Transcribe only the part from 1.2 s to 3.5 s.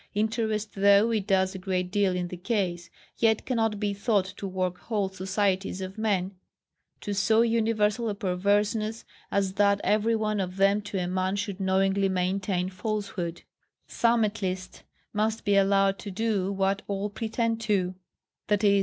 does a great deal in the case, yet